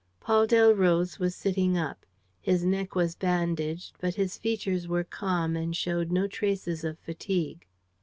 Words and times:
Paul 0.19 0.47
Delroze 0.47 1.19
was 1.19 1.35
sitting 1.35 1.77
up. 1.77 2.07
His 2.41 2.65
neck 2.65 2.95
was 2.95 3.13
bandaged; 3.13 3.97
but 3.99 4.15
his 4.15 4.35
features 4.35 4.87
were 4.87 5.03
calm 5.03 5.55
and 5.55 5.75
showed 5.77 6.11
no 6.11 6.25
traces 6.27 6.83
of 6.83 6.97
fatigue. 6.97 7.67